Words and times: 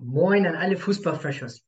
Moin 0.00 0.46
an 0.46 0.54
alle 0.54 0.76
Fußballfreshers. 0.76 1.64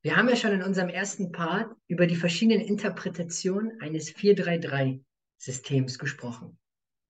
Wir 0.00 0.16
haben 0.16 0.30
ja 0.30 0.36
schon 0.36 0.52
in 0.52 0.62
unserem 0.62 0.88
ersten 0.88 1.32
Part 1.32 1.70
über 1.86 2.06
die 2.06 2.16
verschiedenen 2.16 2.62
Interpretationen 2.62 3.78
eines 3.82 4.08
4-3-3-Systems 4.08 5.98
gesprochen. 5.98 6.58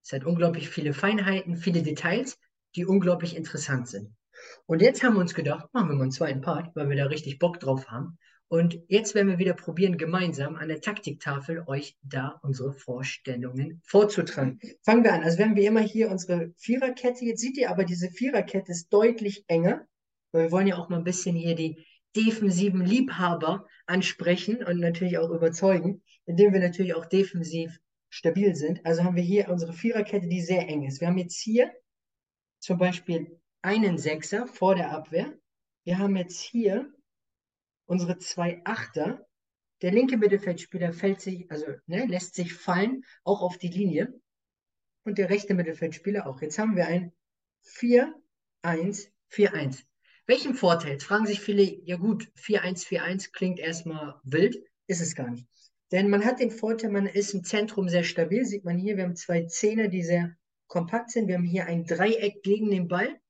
Es 0.02 0.12
hat 0.12 0.24
unglaublich 0.24 0.68
viele 0.68 0.92
Feinheiten, 0.92 1.56
viele 1.56 1.84
Details, 1.84 2.40
die 2.74 2.86
unglaublich 2.86 3.36
interessant 3.36 3.86
sind. 3.86 4.16
Und 4.66 4.82
jetzt 4.82 5.04
haben 5.04 5.14
wir 5.14 5.20
uns 5.20 5.34
gedacht, 5.34 5.72
machen 5.72 5.90
wir 5.90 5.94
mal 5.94 6.02
einen 6.02 6.10
zweiten 6.10 6.40
Part, 6.40 6.74
weil 6.74 6.88
wir 6.88 6.96
da 6.96 7.04
richtig 7.04 7.38
Bock 7.38 7.60
drauf 7.60 7.86
haben. 7.86 8.18
Und 8.48 8.76
jetzt 8.88 9.14
werden 9.14 9.28
wir 9.28 9.38
wieder 9.38 9.54
probieren, 9.54 9.96
gemeinsam 9.96 10.56
an 10.56 10.66
der 10.66 10.80
Taktiktafel 10.80 11.62
euch 11.68 11.96
da 12.02 12.40
unsere 12.42 12.72
Vorstellungen 12.72 13.80
vorzutragen. 13.84 14.58
Fangen 14.82 15.04
wir 15.04 15.12
an. 15.12 15.22
Also 15.22 15.38
wir 15.38 15.44
haben 15.44 15.54
wie 15.54 15.66
immer 15.66 15.82
hier 15.82 16.10
unsere 16.10 16.52
Viererkette. 16.56 17.24
Jetzt 17.24 17.42
seht 17.42 17.56
ihr 17.58 17.70
aber, 17.70 17.84
diese 17.84 18.10
Viererkette 18.10 18.72
ist 18.72 18.92
deutlich 18.92 19.44
enger, 19.46 19.86
weil 20.34 20.46
wir 20.46 20.52
wollen 20.52 20.66
ja 20.66 20.76
auch 20.76 20.88
mal 20.88 20.98
ein 20.98 21.04
bisschen 21.04 21.36
hier 21.36 21.54
die 21.54 21.86
defensiven 22.16 22.84
Liebhaber 22.84 23.66
ansprechen 23.86 24.64
und 24.64 24.80
natürlich 24.80 25.18
auch 25.18 25.30
überzeugen, 25.30 26.02
indem 26.26 26.52
wir 26.52 26.60
natürlich 26.60 26.94
auch 26.94 27.06
defensiv 27.06 27.78
stabil 28.08 28.56
sind. 28.56 28.84
Also 28.84 29.04
haben 29.04 29.14
wir 29.14 29.22
hier 29.22 29.48
unsere 29.48 29.72
Viererkette, 29.72 30.26
die 30.26 30.42
sehr 30.42 30.68
eng 30.68 30.84
ist. 30.84 31.00
Wir 31.00 31.06
haben 31.06 31.18
jetzt 31.18 31.40
hier 31.40 31.72
zum 32.58 32.78
Beispiel 32.78 33.40
einen 33.62 33.96
Sechser 33.96 34.48
vor 34.48 34.74
der 34.74 34.90
Abwehr. 34.90 35.38
Wir 35.84 35.98
haben 35.98 36.16
jetzt 36.16 36.40
hier 36.40 36.92
unsere 37.86 38.18
zwei 38.18 38.60
Achter. 38.64 39.24
Der 39.82 39.92
linke 39.92 40.16
Mittelfeldspieler 40.16 40.92
fällt 40.92 41.20
sich, 41.20 41.48
also 41.50 41.66
ne, 41.86 42.06
lässt 42.06 42.34
sich 42.34 42.54
fallen, 42.54 43.04
auch 43.22 43.40
auf 43.40 43.56
die 43.56 43.68
Linie. 43.68 44.20
Und 45.04 45.18
der 45.18 45.30
rechte 45.30 45.54
Mittelfeldspieler 45.54 46.26
auch. 46.26 46.40
Jetzt 46.40 46.58
haben 46.58 46.74
wir 46.74 46.88
ein 46.88 47.12
4-1-4-1. 47.66 49.84
Welchen 50.26 50.54
Vorteil? 50.54 50.92
Jetzt 50.92 51.04
fragen 51.04 51.26
sich 51.26 51.40
viele, 51.40 51.62
ja 51.84 51.96
gut, 51.96 52.30
4-1-4-1 52.38 53.32
klingt 53.32 53.58
erstmal 53.58 54.20
wild, 54.24 54.56
ist 54.86 55.02
es 55.02 55.14
gar 55.14 55.30
nicht. 55.30 55.46
Denn 55.92 56.08
man 56.08 56.24
hat 56.24 56.40
den 56.40 56.50
Vorteil, 56.50 56.90
man 56.90 57.06
ist 57.06 57.34
im 57.34 57.44
Zentrum 57.44 57.88
sehr 57.88 58.04
stabil, 58.04 58.44
sieht 58.44 58.64
man 58.64 58.78
hier, 58.78 58.96
wir 58.96 59.04
haben 59.04 59.16
zwei 59.16 59.44
Zehner, 59.44 59.88
die 59.88 60.02
sehr 60.02 60.34
kompakt 60.66 61.10
sind. 61.10 61.28
Wir 61.28 61.36
haben 61.36 61.44
hier 61.44 61.66
ein 61.66 61.84
Dreieck 61.84 62.42
gegen 62.42 62.70
den 62.70 62.88
Ball. 62.88 63.20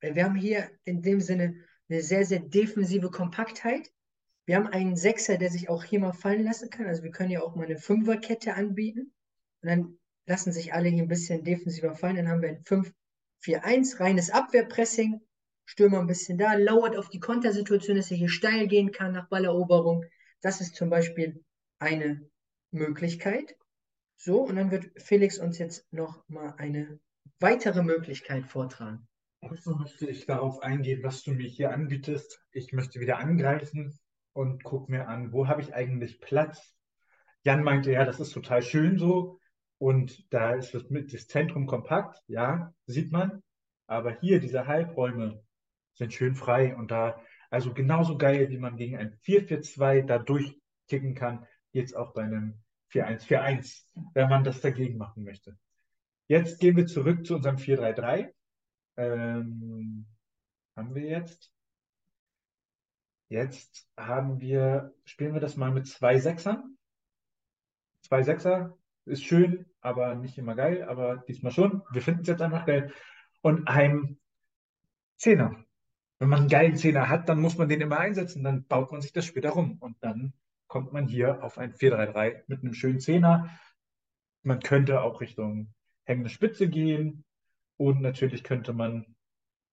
Wir 0.00 0.24
haben 0.24 0.34
hier 0.34 0.70
in 0.84 1.02
dem 1.02 1.20
Sinne 1.20 1.54
eine 1.88 2.00
sehr, 2.00 2.24
sehr 2.24 2.40
defensive 2.40 3.10
Kompaktheit. 3.10 3.92
Wir 4.46 4.56
haben 4.56 4.66
einen 4.66 4.96
Sechser, 4.96 5.36
der 5.36 5.50
sich 5.50 5.68
auch 5.68 5.84
hier 5.84 6.00
mal 6.00 6.12
fallen 6.12 6.42
lassen 6.42 6.70
kann. 6.70 6.86
Also 6.86 7.02
wir 7.02 7.10
können 7.10 7.30
ja 7.30 7.42
auch 7.42 7.54
mal 7.54 7.66
eine 7.66 7.78
Fünferkette 7.78 8.54
anbieten. 8.54 9.12
Und 9.62 9.68
dann 9.68 9.98
lassen 10.26 10.52
sich 10.52 10.72
alle 10.72 10.88
hier 10.88 11.02
ein 11.02 11.08
bisschen 11.08 11.44
defensiver 11.44 11.94
fallen. 11.94 12.16
Dann 12.16 12.28
haben 12.28 12.42
wir 12.42 12.48
ein 12.48 12.64
5-4-1, 13.44 14.00
reines 14.00 14.30
Abwehrpressing. 14.30 15.20
Stürmer 15.64 16.00
ein 16.00 16.06
bisschen 16.06 16.38
da, 16.38 16.54
lauert 16.54 16.96
auf 16.96 17.08
die 17.08 17.20
Kontersituation, 17.20 17.96
dass 17.96 18.10
er 18.10 18.16
hier 18.16 18.28
steil 18.28 18.66
gehen 18.66 18.92
kann 18.92 19.12
nach 19.12 19.28
Balleroberung. 19.28 20.04
Das 20.40 20.60
ist 20.60 20.74
zum 20.74 20.90
Beispiel 20.90 21.42
eine 21.78 22.28
Möglichkeit. 22.70 23.56
So, 24.16 24.42
und 24.42 24.56
dann 24.56 24.70
wird 24.70 24.90
Felix 25.00 25.38
uns 25.38 25.58
jetzt 25.58 25.92
noch 25.92 26.22
mal 26.28 26.54
eine 26.58 27.00
weitere 27.40 27.82
Möglichkeit 27.82 28.46
vortragen. 28.46 29.06
Also 29.40 29.74
möchte 29.74 30.06
ich 30.08 30.26
darauf 30.26 30.62
eingehen, 30.62 31.02
was 31.02 31.24
du 31.24 31.32
mir 31.32 31.48
hier 31.48 31.72
anbietest. 31.72 32.40
Ich 32.52 32.72
möchte 32.72 33.00
wieder 33.00 33.18
angreifen 33.18 33.98
und 34.32 34.62
gucke 34.62 34.90
mir 34.90 35.08
an, 35.08 35.32
wo 35.32 35.48
habe 35.48 35.62
ich 35.62 35.74
eigentlich 35.74 36.20
Platz. 36.20 36.76
Jan 37.44 37.64
meinte, 37.64 37.90
ja, 37.90 38.04
das 38.04 38.20
ist 38.20 38.32
total 38.32 38.62
schön 38.62 38.98
so. 38.98 39.40
Und 39.78 40.32
da 40.32 40.54
ist 40.54 40.74
das, 40.74 40.84
das 40.88 41.26
Zentrum 41.26 41.66
kompakt, 41.66 42.22
ja, 42.28 42.72
sieht 42.86 43.10
man. 43.10 43.42
Aber 43.88 44.16
hier, 44.20 44.38
diese 44.38 44.68
Halbräume 44.68 45.42
sind 45.94 46.12
schön 46.12 46.34
frei 46.34 46.74
und 46.76 46.90
da, 46.90 47.20
also 47.50 47.72
genauso 47.74 48.16
geil, 48.16 48.48
wie 48.50 48.58
man 48.58 48.76
gegen 48.76 48.96
ein 48.96 49.18
4-4-2 49.24 50.06
da 50.06 50.18
durchkicken 50.18 51.14
kann, 51.14 51.46
jetzt 51.72 51.96
auch 51.96 52.12
bei 52.12 52.22
einem 52.22 52.62
4-1-4-1, 52.92 53.84
wenn 54.14 54.28
man 54.28 54.44
das 54.44 54.60
dagegen 54.60 54.98
machen 54.98 55.24
möchte. 55.24 55.58
Jetzt 56.28 56.60
gehen 56.60 56.76
wir 56.76 56.86
zurück 56.86 57.26
zu 57.26 57.36
unserem 57.36 57.56
4-3-3. 57.56 58.32
Ähm, 58.96 60.06
haben 60.76 60.94
wir 60.94 61.02
jetzt. 61.02 61.52
Jetzt 63.28 63.88
haben 63.96 64.40
wir, 64.40 64.94
spielen 65.04 65.32
wir 65.32 65.40
das 65.40 65.56
mal 65.56 65.70
mit 65.70 65.86
zwei 65.86 66.18
Sechsern. 66.18 66.76
Zwei 68.02 68.22
Sechser 68.22 68.76
ist 69.06 69.24
schön, 69.24 69.66
aber 69.80 70.14
nicht 70.14 70.36
immer 70.38 70.54
geil, 70.54 70.84
aber 70.84 71.18
diesmal 71.28 71.52
schon. 71.52 71.82
Wir 71.90 72.02
finden 72.02 72.22
es 72.22 72.28
jetzt 72.28 72.42
einfach 72.42 72.66
geil. 72.66 72.92
Und 73.40 73.66
ein 73.68 74.18
Zehner. 75.16 75.64
Wenn 76.22 76.28
man 76.28 76.38
einen 76.38 76.48
geilen 76.48 76.76
Zehner 76.76 77.08
hat, 77.08 77.28
dann 77.28 77.40
muss 77.40 77.58
man 77.58 77.68
den 77.68 77.80
immer 77.80 77.98
einsetzen, 77.98 78.44
dann 78.44 78.64
baut 78.64 78.92
man 78.92 79.00
sich 79.00 79.12
das 79.12 79.24
später 79.24 79.50
rum. 79.50 79.78
Und 79.80 79.96
dann 80.02 80.32
kommt 80.68 80.92
man 80.92 81.08
hier 81.08 81.42
auf 81.42 81.58
ein 81.58 81.72
4-3-3 81.72 82.44
mit 82.46 82.62
einem 82.62 82.74
schönen 82.74 83.00
Zehner. 83.00 83.50
Man 84.44 84.60
könnte 84.60 85.02
auch 85.02 85.20
Richtung 85.20 85.74
hängende 86.04 86.30
Spitze 86.30 86.68
gehen, 86.68 87.24
und 87.76 88.00
natürlich 88.00 88.44
könnte 88.44 88.72
man 88.72 89.04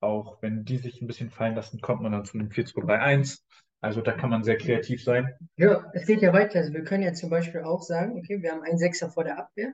auch, 0.00 0.42
wenn 0.42 0.64
die 0.64 0.78
sich 0.78 1.00
ein 1.00 1.06
bisschen 1.06 1.30
fallen 1.30 1.54
lassen, 1.54 1.80
kommt 1.80 2.02
man 2.02 2.10
dann 2.10 2.24
zu 2.24 2.36
einem 2.36 2.48
4-2-3-1. 2.48 3.44
Also 3.80 4.00
da 4.00 4.10
kann 4.10 4.30
man 4.30 4.42
sehr 4.42 4.58
kreativ 4.58 5.04
sein. 5.04 5.32
Ja, 5.54 5.88
es 5.92 6.04
geht 6.04 6.20
ja 6.20 6.32
weiter. 6.32 6.58
Also 6.58 6.72
wir 6.72 6.82
können 6.82 7.04
ja 7.04 7.12
zum 7.12 7.30
Beispiel 7.30 7.60
auch 7.60 7.82
sagen, 7.82 8.18
okay, 8.18 8.42
wir 8.42 8.50
haben 8.50 8.62
einen 8.62 8.78
Sechser 8.78 9.08
vor 9.08 9.22
der 9.22 9.38
Abwehr. 9.38 9.72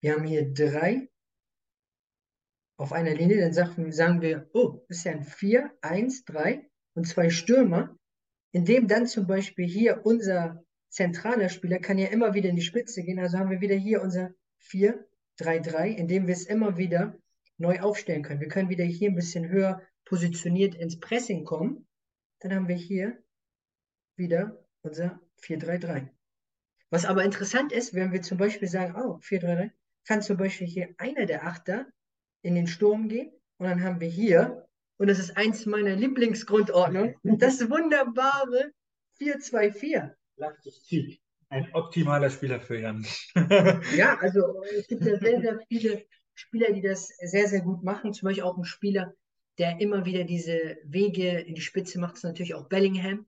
Wir 0.00 0.14
haben 0.14 0.24
hier 0.24 0.50
drei 0.54 1.10
auf 2.82 2.92
einer 2.92 3.14
Linie. 3.14 3.40
Dann 3.40 3.52
sagen, 3.52 3.92
sagen 3.92 4.20
wir, 4.20 4.50
oh, 4.52 4.84
das 4.88 4.98
ist 4.98 5.04
ja 5.04 5.12
ein 5.12 5.22
4, 5.22 5.70
1, 5.80 6.24
3 6.24 6.68
und 6.94 7.06
zwei 7.06 7.30
Stürmer. 7.30 7.96
Indem 8.50 8.86
dann 8.86 9.06
zum 9.06 9.26
Beispiel 9.26 9.66
hier 9.66 10.04
unser 10.04 10.62
zentraler 10.90 11.48
Spieler 11.48 11.78
kann 11.78 11.96
ja 11.96 12.08
immer 12.08 12.34
wieder 12.34 12.50
in 12.50 12.56
die 12.56 12.62
Spitze 12.62 13.02
gehen. 13.02 13.18
Also 13.18 13.38
haben 13.38 13.50
wir 13.50 13.62
wieder 13.62 13.76
hier 13.76 14.02
unser 14.02 14.34
4, 14.58 15.06
3, 15.38 15.60
3, 15.60 15.90
indem 15.90 16.26
wir 16.26 16.34
es 16.34 16.44
immer 16.44 16.76
wieder 16.76 17.16
neu 17.56 17.80
aufstellen 17.80 18.22
können. 18.22 18.40
Wir 18.40 18.48
können 18.48 18.68
wieder 18.68 18.84
hier 18.84 19.10
ein 19.10 19.14
bisschen 19.14 19.48
höher 19.48 19.80
positioniert 20.04 20.74
ins 20.74 21.00
Pressing 21.00 21.44
kommen. 21.44 21.86
Dann 22.40 22.54
haben 22.54 22.68
wir 22.68 22.76
hier 22.76 23.16
wieder 24.16 24.66
unser 24.82 25.20
4-3-3. 25.42 26.08
Was 26.90 27.06
aber 27.06 27.24
interessant 27.24 27.72
ist, 27.72 27.94
wenn 27.94 28.12
wir 28.12 28.20
zum 28.20 28.36
Beispiel 28.36 28.68
sagen, 28.68 28.94
oh, 28.96 29.18
4-3-3, 29.20 29.70
kann 30.06 30.20
zum 30.20 30.36
Beispiel 30.36 30.66
hier 30.66 30.88
einer 30.98 31.24
der 31.24 31.46
Achter 31.46 31.86
in 32.42 32.54
den 32.54 32.66
Sturm 32.66 33.08
gehen 33.08 33.32
und 33.58 33.68
dann 33.68 33.82
haben 33.82 34.00
wir 34.00 34.08
hier, 34.08 34.66
und 34.98 35.08
das 35.08 35.18
ist 35.18 35.36
eins 35.36 35.66
meiner 35.66 35.96
Lieblingsgrundordnungen, 35.96 37.16
das 37.22 37.68
wunderbare 37.70 38.72
4-2-4. 39.20 40.12
Ein 41.48 41.68
optimaler 41.74 42.30
Spieler 42.30 42.60
für 42.60 42.80
Jan. 42.80 43.06
ja, 43.96 44.18
also 44.20 44.62
es 44.76 44.86
gibt 44.88 45.04
ja 45.04 45.18
sehr, 45.18 45.40
sehr 45.40 45.60
viele 45.68 46.04
Spieler, 46.34 46.72
die 46.72 46.80
das 46.80 47.08
sehr, 47.08 47.46
sehr 47.46 47.60
gut 47.60 47.82
machen. 47.84 48.14
Zum 48.14 48.26
Beispiel 48.26 48.44
auch 48.44 48.56
ein 48.56 48.64
Spieler, 48.64 49.14
der 49.58 49.80
immer 49.80 50.06
wieder 50.06 50.24
diese 50.24 50.78
Wege 50.84 51.40
in 51.40 51.54
die 51.54 51.60
Spitze 51.60 52.00
macht, 52.00 52.16
ist 52.16 52.24
natürlich 52.24 52.54
auch 52.54 52.68
Bellingham, 52.68 53.26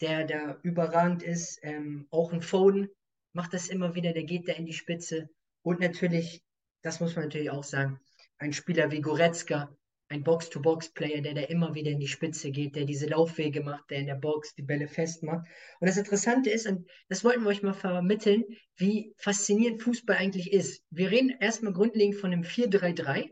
der 0.00 0.26
da 0.26 0.58
überragend 0.62 1.22
ist. 1.22 1.58
Ähm, 1.62 2.06
auch 2.10 2.32
ein 2.32 2.42
Foden 2.42 2.88
macht 3.32 3.54
das 3.54 3.68
immer 3.68 3.94
wieder, 3.94 4.12
der 4.12 4.24
geht 4.24 4.48
da 4.48 4.52
in 4.52 4.66
die 4.66 4.74
Spitze. 4.74 5.30
Und 5.62 5.80
natürlich, 5.80 6.42
das 6.82 7.00
muss 7.00 7.16
man 7.16 7.24
natürlich 7.24 7.50
auch 7.50 7.64
sagen, 7.64 8.00
ein 8.42 8.52
Spieler 8.52 8.90
wie 8.90 9.00
Goretzka, 9.00 9.74
ein 10.08 10.24
Box-to-Box-Player, 10.24 11.22
der 11.22 11.34
da 11.34 11.40
immer 11.42 11.74
wieder 11.74 11.90
in 11.90 12.00
die 12.00 12.08
Spitze 12.08 12.50
geht, 12.50 12.76
der 12.76 12.84
diese 12.84 13.06
Laufwege 13.06 13.62
macht, 13.62 13.88
der 13.90 13.98
in 13.98 14.06
der 14.06 14.16
Box 14.16 14.54
die 14.54 14.62
Bälle 14.62 14.88
festmacht. 14.88 15.46
Und 15.80 15.88
das 15.88 15.96
Interessante 15.96 16.50
ist, 16.50 16.66
und 16.66 16.86
das 17.08 17.24
wollten 17.24 17.42
wir 17.42 17.48
euch 17.48 17.62
mal 17.62 17.72
vermitteln, 17.72 18.44
wie 18.76 19.14
faszinierend 19.16 19.80
Fußball 19.80 20.16
eigentlich 20.16 20.52
ist. 20.52 20.84
Wir 20.90 21.10
reden 21.10 21.30
erstmal 21.40 21.72
grundlegend 21.72 22.16
von 22.16 22.32
einem 22.32 22.42
4-3-3 22.42 23.30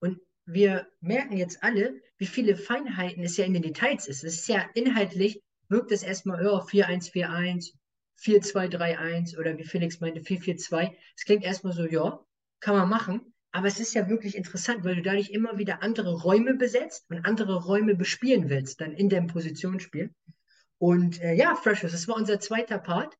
und 0.00 0.18
wir 0.46 0.88
merken 1.00 1.36
jetzt 1.36 1.62
alle, 1.62 2.00
wie 2.16 2.26
viele 2.26 2.56
Feinheiten 2.56 3.22
es 3.22 3.36
ja 3.36 3.44
in 3.44 3.52
den 3.52 3.62
Details 3.62 4.08
ist. 4.08 4.24
Es 4.24 4.34
ist 4.34 4.48
ja 4.48 4.68
inhaltlich, 4.74 5.42
wirkt 5.68 5.92
es 5.92 6.02
erstmal, 6.02 6.44
oh, 6.46 6.60
4-1-4-1, 6.60 7.74
4-2-3-1 8.20 9.38
oder 9.38 9.56
wie 9.58 9.64
Felix 9.64 10.00
meinte, 10.00 10.20
4-4-2. 10.20 10.96
Es 11.16 11.24
klingt 11.24 11.44
erstmal 11.44 11.74
so, 11.74 11.84
ja, 11.84 12.18
kann 12.60 12.76
man 12.76 12.88
machen. 12.88 13.34
Aber 13.50 13.66
es 13.66 13.80
ist 13.80 13.94
ja 13.94 14.08
wirklich 14.08 14.36
interessant, 14.36 14.84
weil 14.84 14.96
du 14.96 15.02
dadurch 15.02 15.30
immer 15.30 15.56
wieder 15.58 15.82
andere 15.82 16.14
Räume 16.20 16.54
besetzt 16.54 17.06
und 17.08 17.24
andere 17.24 17.64
Räume 17.64 17.94
bespielen 17.94 18.48
willst, 18.50 18.80
dann 18.80 18.92
in 18.92 19.08
deinem 19.08 19.26
Positionsspiel. 19.26 20.10
Und 20.78 21.20
äh, 21.22 21.34
ja, 21.34 21.54
Freshers, 21.56 21.92
das 21.92 22.06
war 22.08 22.16
unser 22.16 22.40
zweiter 22.40 22.78
Part. 22.78 23.16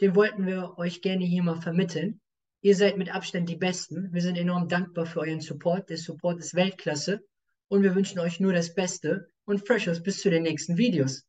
Den 0.00 0.14
wollten 0.14 0.46
wir 0.46 0.76
euch 0.78 1.02
gerne 1.02 1.24
hier 1.24 1.42
mal 1.42 1.60
vermitteln. 1.60 2.20
Ihr 2.60 2.76
seid 2.76 2.96
mit 2.96 3.14
Abstand 3.14 3.48
die 3.48 3.56
Besten. 3.56 4.12
Wir 4.12 4.22
sind 4.22 4.36
enorm 4.36 4.68
dankbar 4.68 5.06
für 5.06 5.20
euren 5.20 5.40
Support. 5.40 5.90
Der 5.90 5.98
Support 5.98 6.38
ist 6.38 6.54
Weltklasse. 6.54 7.24
Und 7.68 7.82
wir 7.82 7.94
wünschen 7.94 8.18
euch 8.18 8.40
nur 8.40 8.52
das 8.52 8.74
Beste. 8.74 9.28
Und 9.44 9.66
Freshers, 9.66 10.02
bis 10.02 10.20
zu 10.20 10.30
den 10.30 10.42
nächsten 10.42 10.76
Videos. 10.76 11.26